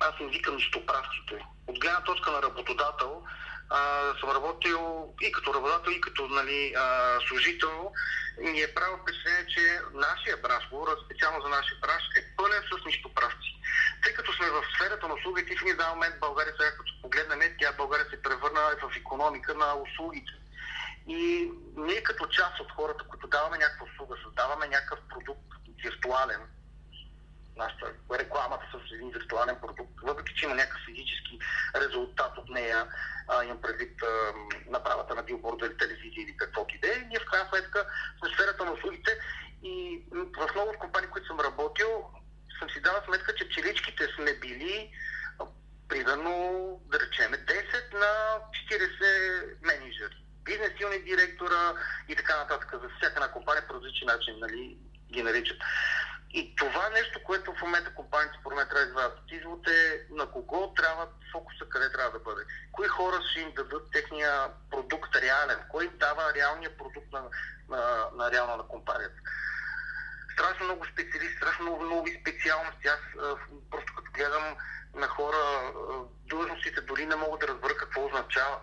[0.00, 1.44] аз им викам нищоправците.
[1.66, 3.22] От гледна точка на работодател,
[3.70, 7.92] а, съм работил и като работодател, и като нали, а, служител.
[8.38, 12.84] Ми е право впечатление, че нашия бранш, говоря специално за нашия бранш, е пълен с
[12.86, 13.50] нищоправци.
[14.02, 17.40] Тъй като сме в сферата на услугите и в един момент България, сега като погледнем,
[17.60, 20.32] тя България се превърна в економика на услугите.
[21.08, 25.46] И ние като част от хората, които даваме някаква услуга, създаваме някакъв продукт
[25.82, 26.40] виртуален,
[27.56, 31.38] нашата рекламата с един виртуален продукт, въпреки че има някакъв физически
[31.76, 32.86] резултат от нея,
[33.28, 34.32] а, имам предвид а,
[34.70, 37.86] направата на билборда или телевизия или каквото и да е, ние в крайна сметка
[38.18, 39.18] сме сферата на услугите
[39.62, 42.10] и в много от компании, които съм работил,
[42.58, 44.92] съм си дал сметка, че пчеличките сме били
[45.88, 48.38] примерно, да речем, 10 на
[48.70, 50.16] 40 менеджери.
[50.44, 51.74] Бизнес юнит директора
[52.08, 52.70] и така нататък.
[52.72, 54.78] За всяка една компания по различен начин нали,
[55.12, 55.58] ги наричат.
[56.30, 60.74] И това нещо, което в момента компаниите според мен трябва да извадят е на кого
[60.74, 62.42] трябва фокуса, къде трябва да бъде.
[62.72, 67.22] Кои хора ще им дадат техния продукт реален, кой им дава реалния продукт на,
[67.68, 69.20] на, на реално на компанията.
[70.32, 72.88] Страшно много специалисти, страшно много нови специалности.
[72.88, 73.00] Аз
[73.70, 74.56] просто като гледам
[74.94, 75.72] на хора,
[76.28, 78.62] длъжностите дори не могат да разберат какво означават.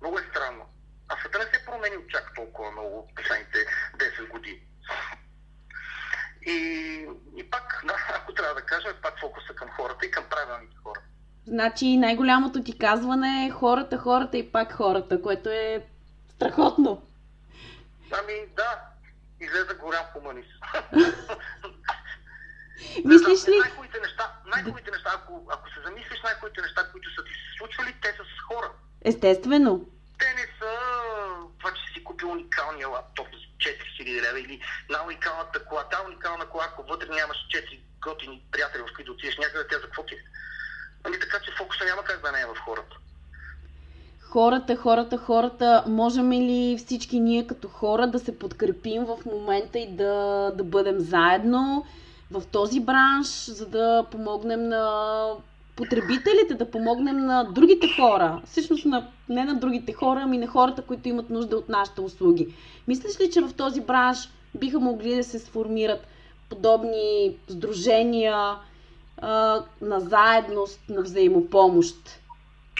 [0.00, 0.66] Много е странно.
[1.08, 3.58] А света не се е променил чак толкова много последните
[3.96, 4.62] 10 години.
[6.46, 7.06] И,
[7.36, 11.00] и пак, да, ако трябва да кажем, пак фокуса към хората и към правилните хора.
[11.46, 15.86] Значи най-голямото ти казване е хората, хората и пак хората, което е
[16.28, 17.02] страхотно.
[18.12, 18.80] Ами да,
[19.40, 20.48] излезе голям хуманист.
[23.04, 23.58] Мислиш ли?
[23.58, 27.96] Най-хубавите неща, най-хубавите неща ако, ако се замислиш най-хубавите неща, които са ти се случвали,
[28.02, 28.72] те са с хора.
[29.04, 29.86] Естествено.
[30.18, 30.72] Те не са
[31.58, 35.88] това, че си купил уникалния лаптоп за 4000 лева или най-уникалната кола.
[35.88, 39.82] Та уникална кола, ако вътре нямаш 4 готини приятели, в които отидеш някъде, тя за
[39.82, 40.18] какво ти е?
[41.04, 42.96] Ами така, че фокуса няма как да не е в хората.
[44.20, 49.96] Хората, хората, хората, можем ли всички ние като хора да се подкрепим в момента и
[49.96, 51.86] да, да бъдем заедно
[52.30, 55.26] в този бранш, за да помогнем на
[55.76, 58.40] потребителите, да помогнем на другите хора.
[58.46, 62.54] Всъщност на, не на другите хора, ами на хората, които имат нужда от нашите услуги.
[62.88, 66.06] Мислиш ли, че в този бранш биха могли да се сформират
[66.48, 68.56] подобни сдружения
[69.18, 72.20] а, на заедност, на взаимопомощ?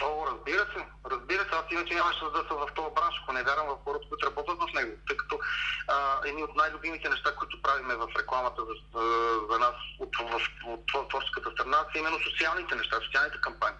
[0.03, 0.96] О, разбира се.
[1.11, 4.05] Разбира се, аз иначе нямаше да съм в този бранш, ако не вярвам в хората,
[4.09, 4.93] които работят в него.
[5.07, 5.39] Тъй като
[5.87, 9.01] а, едни от най-любимите неща, които правиме в рекламата за,
[9.51, 13.79] за нас от, в, от, от творческата страна, са именно социалните неща, социалните кампании,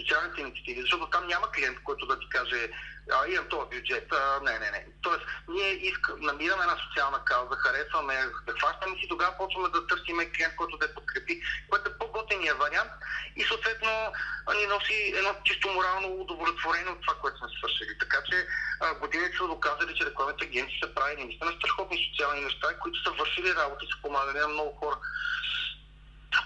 [0.00, 0.80] социалните инициативи.
[0.80, 2.70] Защото там няма клиент, който да ти каже,
[3.12, 4.12] а, имам този бюджет.
[4.12, 4.86] А, не, не, не.
[5.02, 8.14] Тоест, ние иска, намираме една социална кауза, харесваме,
[8.46, 12.90] да хващаме си, тогава почваме да търсиме клиент, който да подкрепи, което е по-готения вариант
[13.36, 14.12] и съответно
[14.54, 17.98] ни носи едно чисто морално удовлетворение от това, което сме свършили.
[17.98, 18.46] Така че
[18.80, 23.10] а, годините са доказали, че рекламните агенции са правили наистина страхотни социални неща, които са
[23.10, 24.96] вършили работа и са помагали на много хора.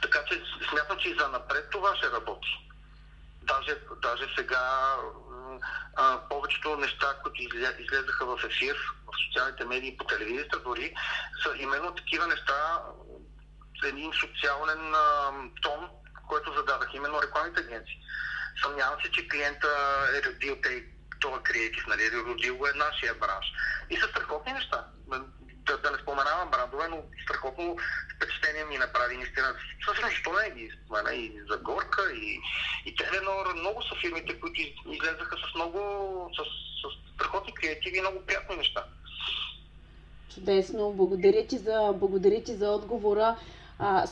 [0.03, 2.49] Така че смятам, че и за напред това ще работи.
[3.43, 4.97] Даже, даже сега
[5.97, 8.77] а, повечето неща, които излезаха в ефир,
[9.07, 10.95] в социалните медии, по телевизията дори,
[11.43, 12.83] са именно такива неща,
[13.85, 15.33] един социален а,
[15.63, 15.89] тон,
[16.29, 18.01] който зададах, именно рекламните агенции.
[18.63, 19.69] Съмнявам се, че клиента
[20.17, 20.85] е родил те,
[21.21, 23.47] това креатив, нали, родил го е нашия бранш.
[23.91, 24.87] И са страхотни неща.
[25.67, 27.77] Да, да не споменавам брандове, но страхотно
[28.17, 29.55] впечатление ми направи наистина.
[29.89, 32.41] Също що не ги спомена и за Горка, и,
[32.87, 33.55] и Теленор.
[33.55, 35.81] Много са фирмите, които излезаха с много,
[36.37, 36.43] с,
[36.83, 38.85] с страхотни креативи и много приятни неща.
[40.35, 40.93] Чудесно.
[40.93, 43.37] Благодаря ти за, благодаря ти за отговора.
[43.79, 44.07] А,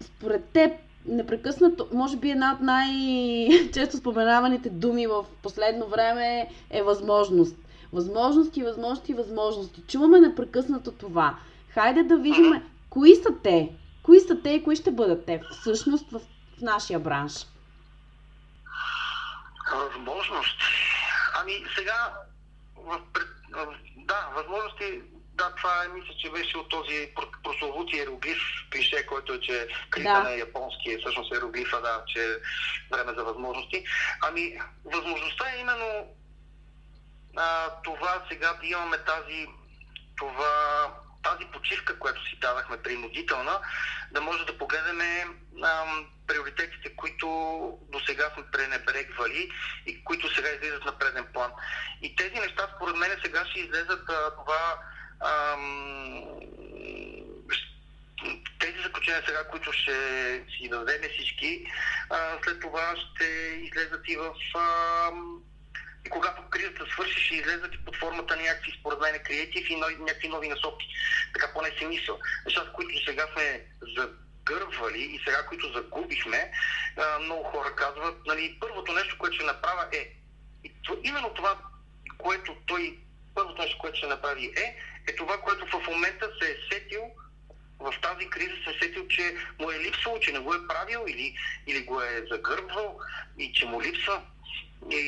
[0.00, 0.72] според теб,
[1.06, 7.56] непрекъснато, може би една от най-често споменаваните думи в последно време е възможност.
[7.92, 9.82] Възможности, възможности, възможности.
[9.88, 11.36] Чуваме непрекъснато това.
[11.70, 13.72] Хайде да видим кои са те.
[14.02, 16.20] Кои са те и кои ще бъдат те всъщност в,
[16.58, 17.46] в нашия бранш.
[19.72, 20.64] Възможности.
[21.40, 22.12] Ами сега,
[22.76, 23.00] в,
[23.96, 25.00] да, възможности
[25.34, 27.12] да, това е, мисля, че беше от този
[27.42, 28.38] прословути иероглиф
[28.72, 30.22] клише, който е, че крика да.
[30.22, 32.36] на японски е всъщност иероглифа, да, че е
[32.90, 33.84] време за възможности.
[34.22, 36.14] Ами, възможността е именно
[37.36, 39.46] а, това сега да имаме тази,
[40.18, 40.86] това,
[41.22, 43.60] тази почивка, която си дадахме принудителна,
[44.12, 44.98] да може да погледнем
[46.26, 47.26] приоритетите, които
[47.88, 49.50] до сега сме пренебрегвали
[49.86, 51.50] и които сега излизат на преден план.
[52.02, 54.78] И тези неща, според мен, сега ще излезат а, това
[58.60, 59.94] тези заключения сега, които ще
[60.56, 61.66] си дадем всички,
[62.44, 63.24] след това ще
[63.62, 64.34] излезат и в...
[66.06, 69.76] И когато кризата свърши, ще излезат и под формата на някакви, според мен, креатив и
[69.76, 70.86] някакви нови насоки.
[71.34, 72.18] Така поне си мисъл.
[72.46, 73.66] Нещата, които сега сме
[73.96, 76.52] загървали и сега, които загубихме,
[77.20, 80.08] много хора казват, нали, първото нещо, което ще направя е,
[80.64, 81.58] и именно това,
[82.18, 82.98] което той,
[83.34, 84.76] първото нещо, което ще направи е,
[85.10, 87.02] е това, което в момента се е сетил
[87.80, 91.04] в тази криза се е сетил, че му е липсвало, че не го е правил
[91.08, 91.34] или,
[91.66, 92.98] или го е загърбвал
[93.38, 94.22] и че му липсва.
[94.90, 95.02] И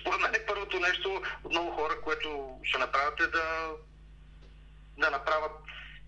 [0.00, 3.70] според мен е първото нещо от много хора, което ще направят е да,
[4.98, 5.52] да направят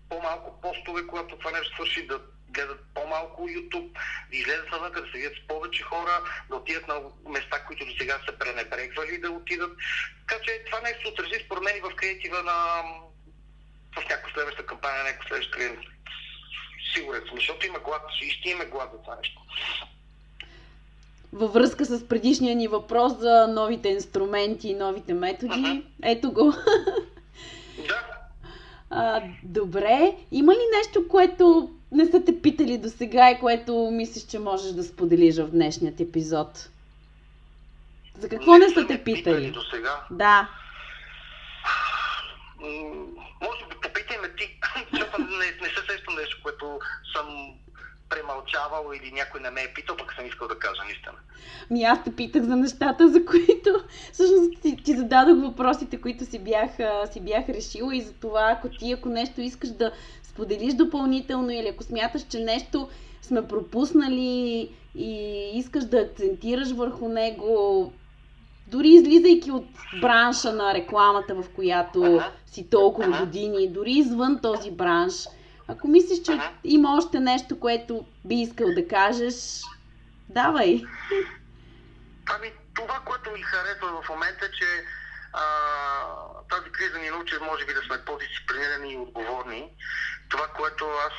[0.09, 2.21] по-малко постове, когато това нещо свърши, да
[2.57, 3.89] гледат по-малко YouTube,
[4.31, 6.15] да излезат навън, да се видят с повече хора,
[6.49, 6.95] да отидат на
[7.29, 9.71] места, които до сега са пренебрегвали, да отидат.
[10.27, 12.83] Така че това нещо се отрази според мен в креатива на
[13.95, 15.57] в някаква следваща кампания, някаква следваща
[16.93, 19.41] сигурен съм, защото има глад, и ще има глад за това нещо.
[21.33, 25.83] Във връзка с предишния ни въпрос за новите инструменти и новите методи, uh-huh.
[26.03, 26.53] ето го.
[27.87, 28.03] Да.
[28.89, 30.15] А, добре.
[30.31, 34.71] Има ли нещо, което не са те питали до сега и което мислиш, че можеш
[34.71, 36.69] да споделиш в днешният епизод?
[38.17, 39.51] За какво не, не са те питали?
[39.51, 40.01] до сега?
[40.11, 40.49] Да.
[43.41, 44.59] може би попитаме ти,
[44.93, 46.79] защото не, не се сещам нещо, което
[47.15, 47.53] съм
[48.09, 51.15] премълчавал или някой не ме е питал, пък съм искал да кажа наистина.
[51.69, 53.83] Ми аз те питах за нещата, за които
[54.13, 56.69] всъщност ти, ти зададох въпросите, които си бях,
[57.11, 59.91] си бях решила и за това, ако ти, ако нещо искаш да
[60.37, 62.89] споделиш допълнително или ако смяташ, че нещо
[63.21, 67.93] сме пропуснали и искаш да акцентираш върху него,
[68.67, 69.65] дори излизайки от
[70.01, 75.13] бранша на рекламата, в която си толкова години, дори извън този бранш,
[75.67, 79.61] ако мислиш, че има още нещо, което би искал да кажеш,
[80.29, 80.81] давай.
[82.29, 84.65] Ами, това, което ми харесва в момента, е, че
[85.33, 85.43] а,
[86.49, 89.69] тази криза ни научи, може би, да сме по-дисциплинирани и отговорни.
[90.29, 91.13] Това, което аз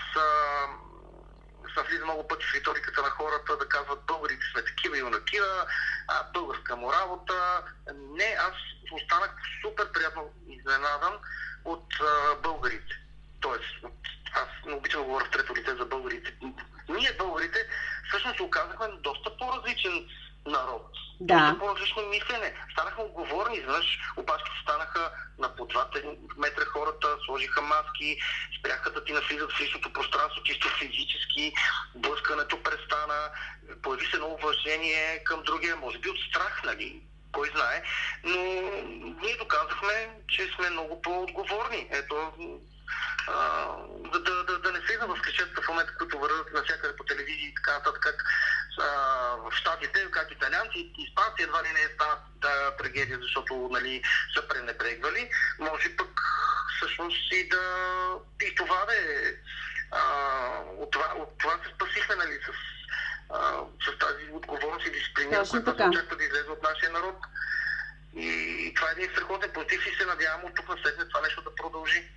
[1.75, 5.67] съм влизал много пъти в риториката на хората да казват българите сме такива и онакива,
[6.09, 7.63] а, българска му работа.
[7.95, 8.55] Не, аз
[8.93, 9.31] останах
[9.63, 11.19] супер приятно изненадан
[11.65, 12.95] от а, българите.
[13.41, 13.93] Тоест, от,
[14.33, 16.35] аз не обичам да говоря в трето лице за българите.
[16.89, 17.69] Ние, българите,
[18.09, 20.09] всъщност се оказахме доста по-различен
[20.47, 20.87] народ.
[21.21, 21.57] Да.
[21.59, 22.55] по-различно мислене.
[22.73, 28.19] Станаха отговорни, изведнъж опашките станаха на по 2 метра хората, сложиха маски,
[28.59, 31.53] спряха да ти навлизат в личното пространство, чисто физически,
[31.95, 33.31] блъскането престана,
[33.83, 37.03] появи се едно уважение към другия, може би от страх, нали?
[37.33, 37.83] Кой знае.
[38.25, 38.43] Но
[39.23, 41.89] ние доказахме, че сме много по-отговорни.
[41.91, 42.33] Ето,
[44.13, 47.49] да, да, да, да не влизам в клишетата в момента, които върват навсякъде по телевизии
[47.49, 48.25] и така нататък, как
[48.79, 48.87] а,
[49.37, 54.03] в Штатите, как италианци и испанци едва ли не е станат тази трагедия, защото нали,
[54.37, 55.31] са пренебрегвали.
[55.59, 56.21] Може пък
[56.77, 57.63] всъщност и да
[58.43, 59.35] и това да е
[60.79, 62.51] от, това, от това се спасихме нали, с,
[63.31, 67.17] а, с тази отговорност и дисциплина, която се очаква да излезе от нашия народ.
[68.17, 71.43] И това е един страхотен позитив и се надявам от тук на след това нещо
[71.43, 72.09] да продължи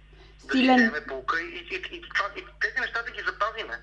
[0.52, 0.92] силен...
[0.94, 3.76] Да полка и, и, и, това, и тези неща да ги запазиме.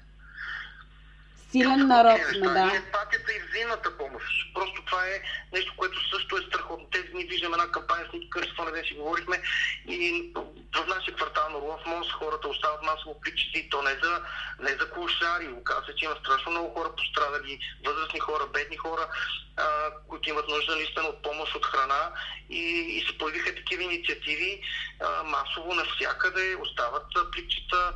[1.50, 2.70] Силен народ сме, да.
[2.72, 4.26] И емпатията, и взаимната помощ.
[4.54, 6.86] Просто това е нещо, което също е страхотно.
[6.92, 8.28] Тези дни виждаме една кампания с Ники
[8.66, 9.42] не ден си говорихме
[9.88, 10.32] и
[10.74, 14.22] в нашия квартал на Лов Мост хората остават масово причити, то не за,
[14.60, 15.48] не за кулшари.
[15.48, 19.08] Оказва се, че има страшно много хора пострадали, възрастни хора, бедни хора,
[19.56, 22.12] а, които имат нужда наистина от помощ, от храна
[22.50, 22.62] и,
[22.98, 24.62] и се появиха такива инициативи
[25.00, 27.94] а, масово навсякъде, остават причита.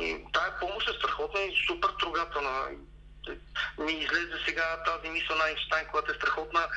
[0.00, 2.68] И тая помощ е страхотна и супер трогателна
[3.78, 6.68] ми излезе сега тази мисъл на Айнштайн, която е страхотна,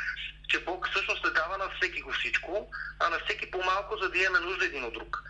[0.51, 2.67] че Бог всъщност не дава на всеки го всичко,
[2.99, 5.23] а на всеки по-малко, за да имаме нужда един от друг.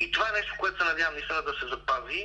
[0.00, 2.20] И това е нещо, което се надявам наистина да се запази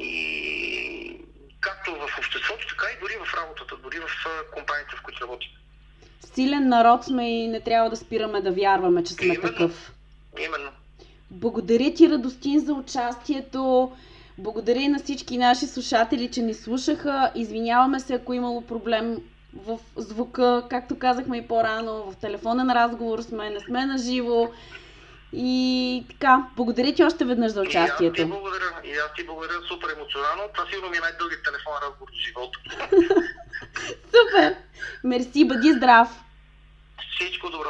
[0.00, 1.16] и
[1.60, 4.10] както в обществото, така и дори в работата, дори в
[4.52, 5.50] компаниите, в които работим.
[6.24, 9.42] Силен народ сме и не трябва да спираме да вярваме, че сме Именно.
[9.42, 9.92] такъв.
[10.38, 10.70] Именно.
[11.30, 13.92] Благодаря ти, Радостин, за участието.
[14.38, 17.32] Благодаря и на всички наши слушатели, че ни слушаха.
[17.34, 19.16] Извиняваме се, ако е имало проблем
[19.56, 24.50] в звука, както казахме и по-рано, в телефонен разговор сме, не сме на живо.
[25.32, 28.28] И така, благодаря ти още веднъж за И аз ти участието.
[28.28, 28.80] благодаря.
[28.84, 30.42] И аз ти благодаря супер емоционално.
[30.54, 32.58] Това сигурно ми е най-дългият телефонен разговор в живота.
[34.04, 34.56] Супер!
[35.04, 36.08] Мерси, бъди здрав!
[37.14, 37.68] Всичко добро.